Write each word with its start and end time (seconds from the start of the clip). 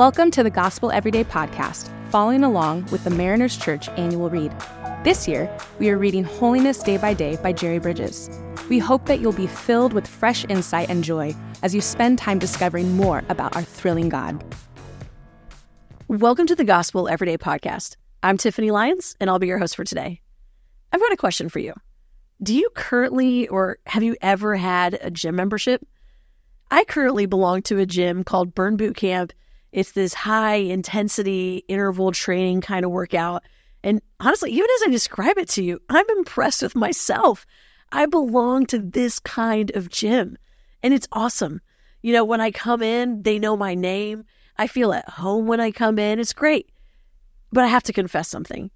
Welcome 0.00 0.30
to 0.30 0.42
the 0.42 0.48
Gospel 0.48 0.90
Everyday 0.90 1.24
podcast, 1.24 1.90
following 2.10 2.42
along 2.42 2.86
with 2.86 3.04
the 3.04 3.10
Mariners 3.10 3.54
Church 3.58 3.86
annual 3.98 4.30
read. 4.30 4.50
This 5.04 5.28
year, 5.28 5.54
we 5.78 5.90
are 5.90 5.98
reading 5.98 6.24
Holiness 6.24 6.82
Day 6.82 6.96
by 6.96 7.12
Day 7.12 7.36
by 7.42 7.52
Jerry 7.52 7.78
Bridges. 7.78 8.30
We 8.70 8.78
hope 8.78 9.04
that 9.04 9.20
you'll 9.20 9.34
be 9.34 9.46
filled 9.46 9.92
with 9.92 10.06
fresh 10.06 10.46
insight 10.48 10.88
and 10.88 11.04
joy 11.04 11.36
as 11.62 11.74
you 11.74 11.82
spend 11.82 12.16
time 12.16 12.38
discovering 12.38 12.96
more 12.96 13.22
about 13.28 13.54
our 13.54 13.62
thrilling 13.62 14.08
God. 14.08 14.42
Welcome 16.08 16.46
to 16.46 16.56
the 16.56 16.64
Gospel 16.64 17.06
Everyday 17.06 17.36
podcast. 17.36 17.96
I'm 18.22 18.38
Tiffany 18.38 18.70
Lyons, 18.70 19.16
and 19.20 19.28
I'll 19.28 19.38
be 19.38 19.48
your 19.48 19.58
host 19.58 19.76
for 19.76 19.84
today. 19.84 20.22
I've 20.94 21.00
got 21.00 21.12
a 21.12 21.16
question 21.18 21.50
for 21.50 21.58
you. 21.58 21.74
Do 22.42 22.54
you 22.54 22.70
currently 22.74 23.48
or 23.48 23.76
have 23.84 24.02
you 24.02 24.16
ever 24.22 24.56
had 24.56 24.98
a 25.02 25.10
gym 25.10 25.36
membership? 25.36 25.86
I 26.70 26.84
currently 26.84 27.26
belong 27.26 27.60
to 27.64 27.78
a 27.80 27.84
gym 27.84 28.24
called 28.24 28.54
Burn 28.54 28.78
Boot 28.78 28.96
Camp 28.96 29.34
it's 29.72 29.92
this 29.92 30.14
high 30.14 30.56
intensity 30.56 31.64
interval 31.68 32.12
training 32.12 32.60
kind 32.60 32.84
of 32.84 32.90
workout. 32.90 33.44
And 33.82 34.00
honestly, 34.18 34.50
even 34.52 34.68
as 34.76 34.88
I 34.88 34.90
describe 34.90 35.38
it 35.38 35.48
to 35.50 35.62
you, 35.62 35.80
I'm 35.88 36.08
impressed 36.10 36.62
with 36.62 36.74
myself. 36.74 37.46
I 37.92 38.06
belong 38.06 38.66
to 38.66 38.78
this 38.78 39.18
kind 39.18 39.70
of 39.74 39.88
gym 39.88 40.36
and 40.82 40.94
it's 40.94 41.08
awesome. 41.12 41.60
You 42.02 42.12
know, 42.12 42.24
when 42.24 42.40
I 42.40 42.50
come 42.50 42.82
in, 42.82 43.22
they 43.22 43.38
know 43.38 43.56
my 43.56 43.74
name. 43.74 44.24
I 44.56 44.66
feel 44.66 44.92
at 44.92 45.08
home 45.08 45.46
when 45.46 45.60
I 45.60 45.70
come 45.70 45.98
in. 45.98 46.18
It's 46.18 46.32
great. 46.32 46.70
But 47.52 47.64
I 47.64 47.68
have 47.68 47.82
to 47.84 47.92
confess 47.92 48.28
something. 48.28 48.70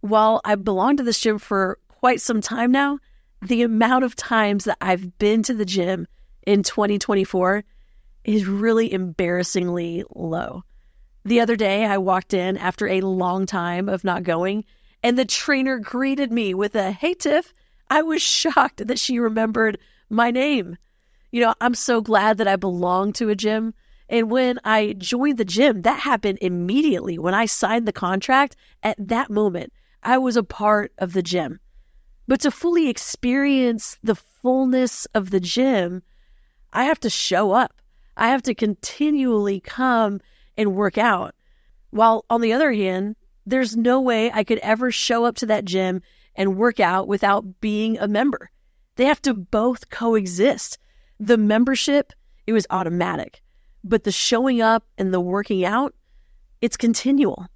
While 0.00 0.40
I 0.44 0.54
belong 0.54 0.96
to 0.96 1.02
this 1.02 1.20
gym 1.20 1.38
for 1.38 1.78
quite 1.88 2.20
some 2.20 2.40
time 2.40 2.70
now, 2.70 2.98
the 3.42 3.62
amount 3.62 4.04
of 4.04 4.16
times 4.16 4.64
that 4.64 4.78
I've 4.80 5.18
been 5.18 5.42
to 5.44 5.54
the 5.54 5.64
gym 5.64 6.06
in 6.46 6.62
2024 6.62 7.64
is 8.34 8.46
really 8.46 8.92
embarrassingly 8.92 10.04
low. 10.14 10.62
The 11.24 11.40
other 11.40 11.56
day, 11.56 11.84
I 11.84 11.98
walked 11.98 12.32
in 12.32 12.56
after 12.56 12.88
a 12.88 13.00
long 13.00 13.46
time 13.46 13.88
of 13.88 14.04
not 14.04 14.22
going, 14.22 14.64
and 15.02 15.18
the 15.18 15.24
trainer 15.24 15.78
greeted 15.78 16.32
me 16.32 16.54
with 16.54 16.74
a 16.74 16.92
Hey, 16.92 17.14
Tiff. 17.14 17.52
I 17.88 18.02
was 18.02 18.22
shocked 18.42 18.86
that 18.86 18.98
she 18.98 19.18
remembered 19.18 19.78
my 20.08 20.30
name. 20.30 20.76
You 21.32 21.42
know, 21.42 21.54
I'm 21.60 21.74
so 21.74 22.00
glad 22.00 22.38
that 22.38 22.48
I 22.48 22.56
belong 22.56 23.12
to 23.14 23.28
a 23.28 23.36
gym. 23.36 23.74
And 24.08 24.30
when 24.30 24.58
I 24.64 24.94
joined 24.98 25.38
the 25.38 25.44
gym, 25.44 25.82
that 25.82 26.00
happened 26.00 26.38
immediately. 26.40 27.18
When 27.18 27.34
I 27.34 27.46
signed 27.46 27.86
the 27.86 27.92
contract, 27.92 28.56
at 28.82 28.96
that 28.98 29.30
moment, 29.30 29.72
I 30.02 30.18
was 30.18 30.36
a 30.36 30.42
part 30.42 30.92
of 30.98 31.12
the 31.12 31.22
gym. 31.22 31.60
But 32.26 32.40
to 32.40 32.50
fully 32.50 32.88
experience 32.88 33.98
the 34.02 34.14
fullness 34.14 35.06
of 35.14 35.30
the 35.30 35.40
gym, 35.40 36.02
I 36.72 36.84
have 36.84 37.00
to 37.00 37.10
show 37.10 37.52
up. 37.52 37.79
I 38.20 38.28
have 38.28 38.42
to 38.42 38.54
continually 38.54 39.60
come 39.60 40.20
and 40.58 40.76
work 40.76 40.98
out. 40.98 41.34
While 41.88 42.26
on 42.28 42.42
the 42.42 42.52
other 42.52 42.70
hand, 42.70 43.16
there's 43.46 43.78
no 43.78 43.98
way 43.98 44.30
I 44.30 44.44
could 44.44 44.58
ever 44.58 44.92
show 44.92 45.24
up 45.24 45.36
to 45.36 45.46
that 45.46 45.64
gym 45.64 46.02
and 46.36 46.58
work 46.58 46.78
out 46.80 47.08
without 47.08 47.60
being 47.62 47.98
a 47.98 48.06
member. 48.06 48.50
They 48.96 49.06
have 49.06 49.22
to 49.22 49.32
both 49.32 49.88
coexist. 49.88 50.78
The 51.18 51.38
membership, 51.38 52.12
it 52.46 52.52
was 52.52 52.66
automatic, 52.68 53.42
but 53.82 54.04
the 54.04 54.12
showing 54.12 54.60
up 54.60 54.84
and 54.98 55.14
the 55.14 55.20
working 55.20 55.64
out, 55.64 55.94
it's 56.60 56.76
continual. 56.76 57.46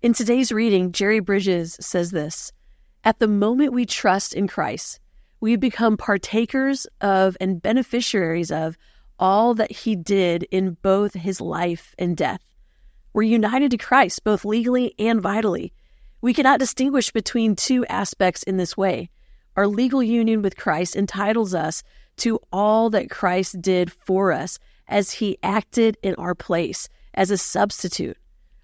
In 0.00 0.14
today's 0.14 0.52
reading, 0.52 0.92
Jerry 0.92 1.18
Bridges 1.18 1.76
says 1.80 2.12
this 2.12 2.52
At 3.02 3.18
the 3.18 3.26
moment 3.26 3.72
we 3.72 3.84
trust 3.84 4.32
in 4.32 4.46
Christ, 4.46 5.00
we 5.40 5.56
become 5.56 5.96
partakers 5.96 6.86
of 7.00 7.36
and 7.40 7.60
beneficiaries 7.60 8.52
of 8.52 8.78
all 9.18 9.54
that 9.54 9.72
he 9.72 9.96
did 9.96 10.44
in 10.50 10.76
both 10.82 11.14
his 11.14 11.40
life 11.40 11.94
and 11.98 12.16
death. 12.16 12.40
We're 13.12 13.22
united 13.22 13.70
to 13.70 13.78
Christ, 13.78 14.24
both 14.24 14.44
legally 14.44 14.94
and 14.98 15.20
vitally. 15.20 15.72
We 16.20 16.34
cannot 16.34 16.60
distinguish 16.60 17.12
between 17.12 17.56
two 17.56 17.86
aspects 17.86 18.42
in 18.42 18.56
this 18.56 18.76
way. 18.76 19.10
Our 19.56 19.66
legal 19.66 20.02
union 20.02 20.42
with 20.42 20.56
Christ 20.56 20.96
entitles 20.96 21.54
us 21.54 21.82
to 22.18 22.40
all 22.52 22.90
that 22.90 23.10
Christ 23.10 23.60
did 23.62 23.90
for 23.92 24.32
us 24.32 24.58
as 24.88 25.12
he 25.12 25.38
acted 25.42 25.96
in 26.02 26.14
our 26.16 26.34
place 26.34 26.88
as 27.14 27.30
a 27.30 27.38
substitute. 27.38 28.16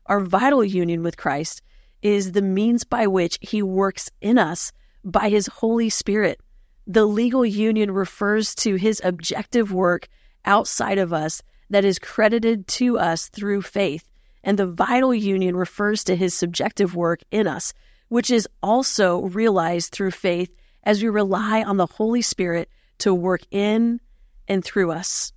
Our 0.07 0.21
vital 0.21 0.65
union 0.65 1.03
with 1.03 1.17
Christ 1.17 1.63
is 2.03 2.33
the 2.33 2.43
means 2.43 2.85
by 2.85 3.07
which 3.07 3.39
he 3.41 3.63
works 3.63 4.11
in 4.21 4.39
us 4.39 4.73
by 5.05 5.29
his 5.29 5.47
Holy 5.47 5.89
Spirit. 5.89 6.41
The 6.87 7.07
legal 7.07 7.47
union 7.47 7.91
refers 7.93 8.55
to 8.57 8.75
his 8.75 9.01
objective 9.05 9.73
work 9.73 10.09
outside 10.45 10.99
of 10.99 11.13
us 11.13 11.43
that 11.71 11.85
is 11.85 11.99
credited 11.99 12.67
to 12.69 12.99
us 12.99 13.29
through 13.29 13.63
faith. 13.63 14.09
And 14.45 14.59
the 14.59 14.67
vital 14.67 15.15
union 15.15 15.57
refers 15.57 16.05
to 16.05 16.17
his 16.17 16.35
subjective 16.35 16.95
work 16.95 17.21
in 17.31 17.47
us, 17.47 17.73
which 18.09 18.31
is 18.31 18.49
also 18.63 19.23
realized 19.23 19.93
through 19.93 20.11
faith 20.11 20.55
as 20.85 21.03
we 21.03 21.09
rely 21.09 21.63
on 21.63 21.77
the 21.77 21.87
Holy 21.87 22.23
Spirit 22.23 22.69
to 22.99 23.15
work 23.15 23.43
in 23.51 24.01
and 24.49 24.65
through 24.65 24.91
us. 24.91 25.33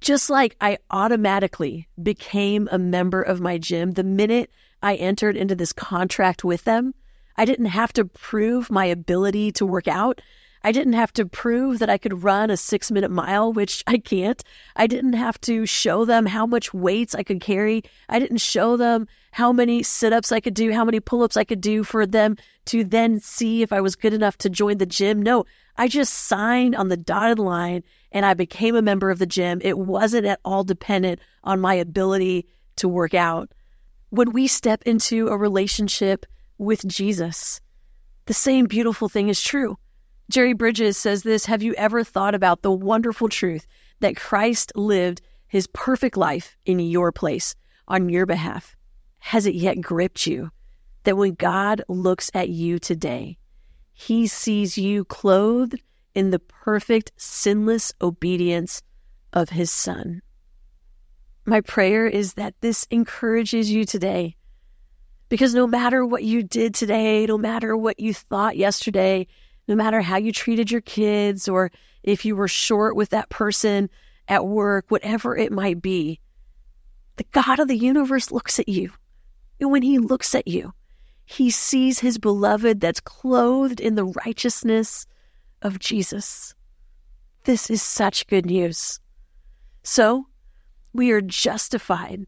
Just 0.00 0.30
like 0.30 0.56
I 0.60 0.78
automatically 0.90 1.88
became 2.02 2.68
a 2.70 2.78
member 2.78 3.22
of 3.22 3.40
my 3.40 3.58
gym 3.58 3.92
the 3.92 4.04
minute 4.04 4.50
I 4.82 4.96
entered 4.96 5.36
into 5.36 5.54
this 5.54 5.72
contract 5.72 6.44
with 6.44 6.64
them, 6.64 6.94
I 7.36 7.44
didn't 7.44 7.66
have 7.66 7.92
to 7.94 8.04
prove 8.04 8.70
my 8.70 8.84
ability 8.84 9.52
to 9.52 9.66
work 9.66 9.88
out. 9.88 10.20
I 10.66 10.72
didn't 10.72 10.94
have 10.94 11.12
to 11.12 11.26
prove 11.26 11.78
that 11.80 11.90
I 11.90 11.98
could 11.98 12.24
run 12.24 12.48
a 12.48 12.56
six 12.56 12.90
minute 12.90 13.10
mile, 13.10 13.52
which 13.52 13.84
I 13.86 13.98
can't. 13.98 14.42
I 14.74 14.86
didn't 14.86 15.12
have 15.12 15.38
to 15.42 15.66
show 15.66 16.06
them 16.06 16.24
how 16.24 16.46
much 16.46 16.72
weights 16.72 17.14
I 17.14 17.22
could 17.22 17.42
carry. 17.42 17.82
I 18.08 18.18
didn't 18.18 18.38
show 18.38 18.78
them 18.78 19.06
how 19.32 19.52
many 19.52 19.82
sit 19.82 20.14
ups 20.14 20.32
I 20.32 20.40
could 20.40 20.54
do, 20.54 20.72
how 20.72 20.86
many 20.86 21.00
pull 21.00 21.22
ups 21.22 21.36
I 21.36 21.44
could 21.44 21.60
do 21.60 21.84
for 21.84 22.06
them 22.06 22.38
to 22.66 22.82
then 22.82 23.20
see 23.20 23.60
if 23.60 23.74
I 23.74 23.82
was 23.82 23.94
good 23.94 24.14
enough 24.14 24.38
to 24.38 24.48
join 24.48 24.78
the 24.78 24.86
gym. 24.86 25.20
No, 25.20 25.44
I 25.76 25.86
just 25.86 26.14
signed 26.14 26.74
on 26.74 26.88
the 26.88 26.96
dotted 26.96 27.38
line 27.38 27.84
and 28.10 28.24
I 28.24 28.32
became 28.32 28.74
a 28.74 28.80
member 28.80 29.10
of 29.10 29.18
the 29.18 29.26
gym. 29.26 29.60
It 29.62 29.76
wasn't 29.76 30.24
at 30.24 30.40
all 30.46 30.64
dependent 30.64 31.20
on 31.42 31.60
my 31.60 31.74
ability 31.74 32.46
to 32.76 32.88
work 32.88 33.12
out. 33.12 33.52
When 34.08 34.32
we 34.32 34.46
step 34.46 34.82
into 34.86 35.28
a 35.28 35.36
relationship 35.36 36.24
with 36.56 36.86
Jesus, 36.88 37.60
the 38.24 38.32
same 38.32 38.64
beautiful 38.64 39.10
thing 39.10 39.28
is 39.28 39.42
true. 39.42 39.76
Jerry 40.30 40.54
Bridges 40.54 40.96
says 40.96 41.22
this 41.22 41.44
Have 41.46 41.62
you 41.62 41.74
ever 41.74 42.02
thought 42.02 42.34
about 42.34 42.62
the 42.62 42.72
wonderful 42.72 43.28
truth 43.28 43.66
that 44.00 44.16
Christ 44.16 44.72
lived 44.74 45.20
his 45.46 45.66
perfect 45.68 46.16
life 46.16 46.56
in 46.64 46.78
your 46.80 47.12
place 47.12 47.54
on 47.86 48.08
your 48.08 48.26
behalf? 48.26 48.74
Has 49.18 49.46
it 49.46 49.54
yet 49.54 49.80
gripped 49.80 50.26
you 50.26 50.50
that 51.04 51.16
when 51.16 51.34
God 51.34 51.82
looks 51.88 52.30
at 52.34 52.48
you 52.48 52.78
today, 52.78 53.36
he 53.92 54.26
sees 54.26 54.78
you 54.78 55.04
clothed 55.04 55.80
in 56.14 56.30
the 56.30 56.38
perfect, 56.38 57.12
sinless 57.16 57.92
obedience 58.00 58.82
of 59.32 59.50
his 59.50 59.70
Son? 59.70 60.22
My 61.44 61.60
prayer 61.60 62.06
is 62.06 62.34
that 62.34 62.54
this 62.62 62.86
encourages 62.90 63.70
you 63.70 63.84
today. 63.84 64.36
Because 65.28 65.54
no 65.54 65.66
matter 65.66 66.04
what 66.06 66.22
you 66.22 66.42
did 66.42 66.74
today, 66.74 67.26
no 67.26 67.36
matter 67.36 67.76
what 67.76 68.00
you 68.00 68.14
thought 68.14 68.56
yesterday, 68.56 69.26
no 69.68 69.74
matter 69.74 70.00
how 70.00 70.16
you 70.16 70.32
treated 70.32 70.70
your 70.70 70.80
kids 70.80 71.48
or 71.48 71.70
if 72.02 72.24
you 72.24 72.36
were 72.36 72.48
short 72.48 72.96
with 72.96 73.10
that 73.10 73.30
person 73.30 73.88
at 74.28 74.46
work, 74.46 74.86
whatever 74.88 75.36
it 75.36 75.52
might 75.52 75.80
be, 75.80 76.20
the 77.16 77.24
God 77.32 77.58
of 77.58 77.68
the 77.68 77.76
universe 77.76 78.30
looks 78.30 78.58
at 78.58 78.68
you. 78.68 78.90
And 79.60 79.70
when 79.70 79.82
he 79.82 79.98
looks 79.98 80.34
at 80.34 80.48
you, 80.48 80.72
he 81.26 81.50
sees 81.50 81.98
his 81.98 82.18
beloved 82.18 82.80
that's 82.80 83.00
clothed 83.00 83.80
in 83.80 83.94
the 83.94 84.04
righteousness 84.04 85.06
of 85.62 85.78
Jesus. 85.78 86.54
This 87.44 87.70
is 87.70 87.82
such 87.82 88.26
good 88.26 88.46
news. 88.46 89.00
So, 89.82 90.26
we 90.92 91.10
are 91.10 91.20
justified. 91.20 92.26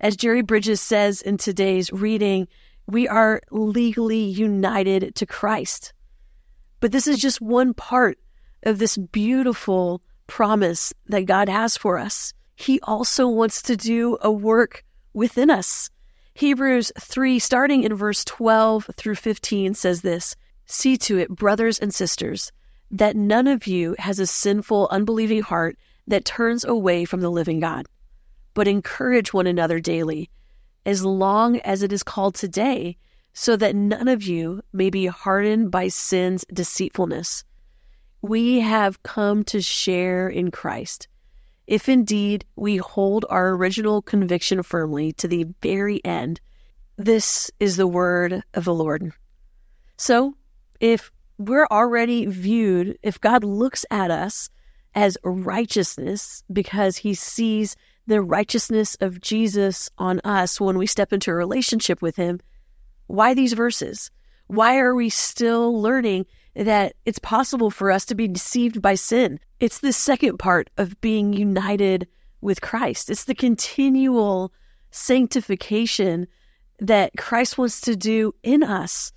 As 0.00 0.16
Jerry 0.16 0.42
Bridges 0.42 0.80
says 0.80 1.22
in 1.22 1.36
today's 1.36 1.92
reading, 1.92 2.48
we 2.86 3.06
are 3.06 3.40
legally 3.50 4.22
united 4.22 5.14
to 5.16 5.26
Christ. 5.26 5.92
But 6.82 6.90
this 6.90 7.06
is 7.06 7.18
just 7.18 7.40
one 7.40 7.74
part 7.74 8.18
of 8.64 8.80
this 8.80 8.96
beautiful 8.96 10.02
promise 10.26 10.92
that 11.06 11.26
God 11.26 11.48
has 11.48 11.76
for 11.76 11.96
us. 11.96 12.34
He 12.56 12.80
also 12.80 13.28
wants 13.28 13.62
to 13.62 13.76
do 13.76 14.18
a 14.20 14.32
work 14.32 14.84
within 15.14 15.48
us. 15.48 15.90
Hebrews 16.34 16.90
3, 16.98 17.38
starting 17.38 17.84
in 17.84 17.94
verse 17.94 18.24
12 18.24 18.90
through 18.96 19.14
15, 19.14 19.74
says 19.74 20.02
this 20.02 20.34
See 20.66 20.96
to 20.96 21.18
it, 21.18 21.28
brothers 21.28 21.78
and 21.78 21.94
sisters, 21.94 22.50
that 22.90 23.14
none 23.14 23.46
of 23.46 23.68
you 23.68 23.94
has 24.00 24.18
a 24.18 24.26
sinful, 24.26 24.88
unbelieving 24.90 25.42
heart 25.42 25.76
that 26.08 26.24
turns 26.24 26.64
away 26.64 27.04
from 27.04 27.20
the 27.20 27.30
living 27.30 27.60
God, 27.60 27.86
but 28.54 28.66
encourage 28.66 29.32
one 29.32 29.46
another 29.46 29.78
daily, 29.78 30.30
as 30.84 31.04
long 31.04 31.60
as 31.60 31.84
it 31.84 31.92
is 31.92 32.02
called 32.02 32.34
today 32.34 32.96
so 33.32 33.56
that 33.56 33.74
none 33.74 34.08
of 34.08 34.22
you 34.22 34.62
may 34.72 34.90
be 34.90 35.06
hardened 35.06 35.70
by 35.70 35.88
sin's 35.88 36.44
deceitfulness. 36.52 37.44
We 38.20 38.60
have 38.60 39.02
come 39.02 39.42
to 39.44 39.60
share 39.60 40.28
in 40.28 40.50
Christ, 40.50 41.08
if 41.66 41.88
indeed 41.88 42.44
we 42.56 42.76
hold 42.76 43.24
our 43.30 43.50
original 43.50 44.02
conviction 44.02 44.62
firmly 44.62 45.12
to 45.14 45.28
the 45.28 45.46
very 45.62 46.04
end. 46.04 46.40
This 46.96 47.50
is 47.58 47.76
the 47.76 47.86
word 47.86 48.42
of 48.54 48.64
the 48.64 48.74
Lord. 48.74 49.12
So, 49.96 50.34
if 50.80 51.10
we're 51.38 51.66
already 51.70 52.26
viewed, 52.26 52.98
if 53.02 53.20
God 53.20 53.44
looks 53.44 53.84
at 53.90 54.10
us 54.10 54.50
as 54.94 55.16
righteousness 55.24 56.44
because 56.52 56.98
he 56.98 57.14
sees 57.14 57.76
the 58.06 58.20
righteousness 58.20 58.96
of 59.00 59.20
Jesus 59.20 59.88
on 59.96 60.20
us 60.20 60.60
when 60.60 60.76
we 60.76 60.86
step 60.86 61.12
into 61.12 61.30
a 61.30 61.34
relationship 61.34 62.02
with 62.02 62.16
him, 62.16 62.40
why 63.12 63.34
these 63.34 63.52
verses? 63.52 64.10
Why 64.46 64.78
are 64.78 64.94
we 64.94 65.10
still 65.10 65.78
learning 65.82 66.24
that 66.56 66.94
it's 67.04 67.18
possible 67.18 67.70
for 67.70 67.90
us 67.90 68.06
to 68.06 68.14
be 68.14 68.26
deceived 68.26 68.80
by 68.80 68.94
sin? 68.94 69.38
It's 69.60 69.80
the 69.80 69.92
second 69.92 70.38
part 70.38 70.70
of 70.78 70.98
being 71.02 71.34
united 71.34 72.08
with 72.40 72.62
Christ. 72.62 73.10
It's 73.10 73.24
the 73.24 73.34
continual 73.34 74.50
sanctification 74.92 76.26
that 76.80 77.12
Christ 77.18 77.58
wants 77.58 77.82
to 77.82 77.96
do 77.96 78.34
in 78.42 78.62
us. 78.62 79.12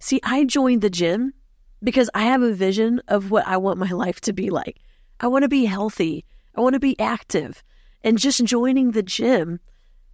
See, 0.00 0.18
I 0.24 0.42
joined 0.44 0.82
the 0.82 0.90
gym 0.90 1.32
because 1.80 2.10
I 2.14 2.24
have 2.24 2.42
a 2.42 2.52
vision 2.52 3.00
of 3.06 3.30
what 3.30 3.46
I 3.46 3.56
want 3.56 3.78
my 3.78 3.90
life 3.90 4.20
to 4.22 4.32
be 4.32 4.50
like. 4.50 4.80
I 5.20 5.28
want 5.28 5.44
to 5.44 5.48
be 5.48 5.64
healthy. 5.64 6.24
I 6.56 6.60
want 6.60 6.74
to 6.74 6.80
be 6.80 6.98
active. 6.98 7.62
And 8.02 8.18
just 8.18 8.44
joining 8.44 8.90
the 8.90 9.02
gym 9.04 9.60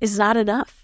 is 0.02 0.18
not 0.18 0.36
enough. 0.36 0.83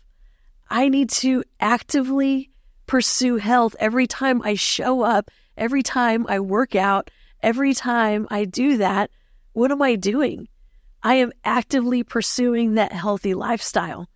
I 0.71 0.89
need 0.89 1.11
to 1.11 1.43
actively 1.59 2.51
pursue 2.87 3.37
health 3.37 3.75
every 3.81 4.07
time 4.07 4.41
I 4.43 4.55
show 4.55 5.03
up, 5.03 5.31
every 5.57 5.83
time 5.83 6.27
I 6.29 6.39
work 6.41 6.77
out, 6.77 7.11
every 7.43 7.75
time 7.75 8.29
I 8.31 8.45
do 8.45 8.77
that. 8.77 9.11
What 9.53 9.73
am 9.73 9.83
I 9.83 9.97
doing? 9.97 10.49
I 11.03 11.15
am 11.15 11.33
actively 11.45 12.05
pursuing 12.05 12.75
that 12.75 12.93
healthy 12.93 13.35
lifestyle. 13.35 14.09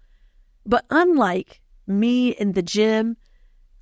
But 0.64 0.84
unlike 0.90 1.60
me 1.86 2.30
in 2.30 2.52
the 2.52 2.62
gym, 2.62 3.16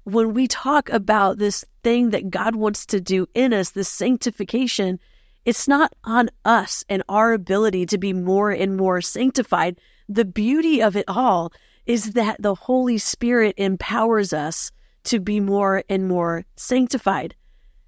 when 0.04 0.32
we 0.32 0.48
talk 0.48 0.88
about 0.88 1.38
this 1.38 1.64
thing 1.84 2.10
that 2.10 2.30
God 2.30 2.56
wants 2.56 2.86
to 2.86 3.00
do 3.00 3.26
in 3.34 3.52
us, 3.52 3.70
this 3.70 3.88
sanctification, 3.88 4.98
it's 5.44 5.68
not 5.68 5.92
on 6.04 6.30
us 6.44 6.84
and 6.88 7.02
our 7.08 7.32
ability 7.32 7.86
to 7.86 7.98
be 7.98 8.12
more 8.12 8.50
and 8.50 8.76
more 8.76 9.00
sanctified. 9.00 9.78
The 10.08 10.24
beauty 10.24 10.82
of 10.82 10.96
it 10.96 11.04
all 11.06 11.52
is 11.86 12.12
that 12.12 12.40
the 12.40 12.54
Holy 12.54 12.98
Spirit 12.98 13.54
empowers 13.56 14.32
us 14.32 14.70
to 15.04 15.18
be 15.18 15.40
more 15.40 15.82
and 15.88 16.06
more 16.06 16.44
sanctified. 16.56 17.34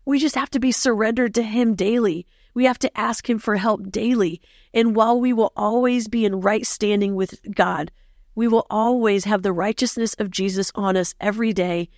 We 0.05 0.19
just 0.19 0.35
have 0.35 0.51
to 0.51 0.61
be 0.61 0.73
surrendered 0.73 1.35
to 1.35 1.43
Him 1.43 1.75
daily. 1.75 2.27
We 2.55 2.65
have 2.65 2.79
to 2.81 2.99
ask 2.99 3.29
Him 3.29 3.39
for 3.39 3.57
help 3.57 3.91
daily. 3.91 4.41
And 4.73 4.97
while 4.97 5.21
we 5.21 5.33
will 5.33 5.53
always 5.57 6.09
be 6.09 6.25
in 6.25 6.41
right 6.41 6.67
standing 6.67 7.15
with 7.15 7.41
God, 7.55 7.91
we 8.35 8.49
will 8.49 8.67
always 8.69 9.25
have 9.25 9.43
the 9.43 9.53
righteousness 9.53 10.15
of 10.19 10.31
Jesus 10.31 10.73
on 10.75 10.97
us 10.97 11.15
every 11.21 11.53
day. 11.53 11.89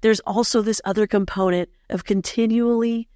There's 0.00 0.20
also 0.20 0.62
this 0.62 0.80
other 0.84 1.06
component 1.06 1.68
of 1.90 2.04
continually 2.04 3.08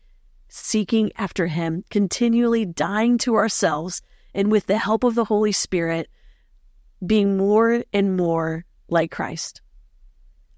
seeking 0.49 1.13
after 1.17 1.47
Him, 1.47 1.85
continually 1.91 2.65
dying 2.65 3.19
to 3.19 3.37
ourselves, 3.37 4.03
and 4.35 4.51
with 4.51 4.67
the 4.67 4.79
help 4.79 5.05
of 5.05 5.15
the 5.15 5.25
Holy 5.25 5.53
Spirit, 5.53 6.09
being 7.05 7.37
more 7.37 7.83
and 7.93 8.17
more 8.17 8.65
like 8.89 9.11
Christ. 9.11 9.61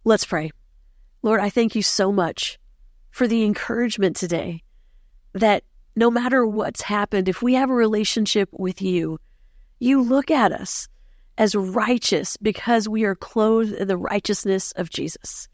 Let's 0.05 0.25
pray. 0.25 0.51
Lord, 1.23 1.41
I 1.41 1.51
thank 1.51 1.75
you 1.75 1.83
so 1.83 2.13
much 2.13 2.59
for 3.11 3.27
the 3.27 3.45
encouragement 3.45 4.17
today 4.17 4.63
that 5.33 5.65
no 5.97 6.11
matter 6.11 6.47
what's 6.47 6.83
happened, 6.83 7.29
if 7.29 7.43
we 7.43 7.55
have 7.55 7.71
a 7.71 7.75
relationship 7.75 8.49
with 8.53 8.81
you, 8.81 9.19
you 9.81 10.01
look 10.03 10.31
at 10.31 10.53
us 10.53 10.89
as 11.37 11.55
righteous 11.55 12.37
because 12.37 12.89
we 12.89 13.05
are 13.05 13.15
clothed 13.15 13.73
in 13.73 13.89
the 13.89 13.97
righteousness 13.97 14.73
of 14.73 14.91
Jesus. 14.91 15.49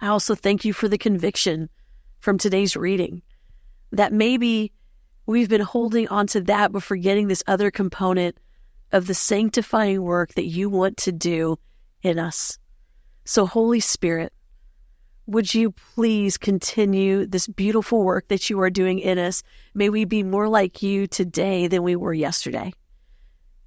I 0.00 0.08
also 0.08 0.34
thank 0.34 0.64
you 0.64 0.72
for 0.72 0.88
the 0.88 0.98
conviction 0.98 1.68
from 2.20 2.38
today's 2.38 2.76
reading 2.76 3.22
that 3.92 4.12
maybe 4.12 4.72
we've 5.26 5.48
been 5.48 5.60
holding 5.60 6.08
on 6.08 6.26
to 6.28 6.40
that 6.42 6.72
but 6.72 6.82
forgetting 6.82 7.28
this 7.28 7.44
other 7.46 7.70
component 7.70 8.36
of 8.92 9.06
the 9.06 9.14
sanctifying 9.14 10.02
work 10.02 10.34
that 10.34 10.46
you 10.46 10.68
want 10.68 10.96
to 10.98 11.12
do 11.12 11.58
in 12.02 12.18
us. 12.18 12.58
So, 13.24 13.46
Holy 13.46 13.80
Spirit, 13.80 14.32
would 15.26 15.54
you 15.54 15.70
please 15.94 16.36
continue 16.36 17.26
this 17.26 17.46
beautiful 17.46 18.04
work 18.04 18.28
that 18.28 18.50
you 18.50 18.60
are 18.60 18.70
doing 18.70 18.98
in 18.98 19.18
us? 19.18 19.42
May 19.74 19.88
we 19.88 20.04
be 20.04 20.22
more 20.22 20.48
like 20.48 20.82
you 20.82 21.06
today 21.06 21.68
than 21.68 21.82
we 21.82 21.96
were 21.96 22.14
yesterday. 22.14 22.72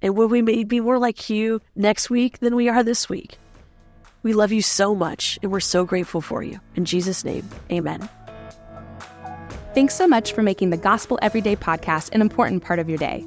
And 0.02 0.14
will 0.14 0.28
we 0.28 0.64
be 0.64 0.80
more 0.80 0.98
like 0.98 1.30
you 1.30 1.60
next 1.74 2.10
week 2.10 2.38
than 2.40 2.54
we 2.54 2.68
are 2.68 2.82
this 2.82 3.08
week? 3.08 3.38
We 4.22 4.34
love 4.34 4.52
you 4.52 4.60
so 4.60 4.94
much 4.94 5.38
and 5.42 5.50
we're 5.50 5.60
so 5.60 5.84
grateful 5.84 6.20
for 6.20 6.42
you. 6.42 6.60
In 6.74 6.84
Jesus' 6.84 7.24
name, 7.24 7.48
amen. 7.70 8.08
Thanks 9.74 9.94
so 9.94 10.06
much 10.06 10.32
for 10.32 10.42
making 10.42 10.70
the 10.70 10.76
Gospel 10.76 11.18
Everyday 11.22 11.56
podcast 11.56 12.10
an 12.12 12.20
important 12.20 12.62
part 12.62 12.78
of 12.78 12.88
your 12.88 12.98
day. 12.98 13.26